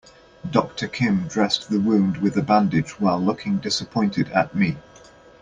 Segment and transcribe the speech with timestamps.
[0.49, 4.77] Doctor Kim dressed the wound with a bandage while looking disappointed at me.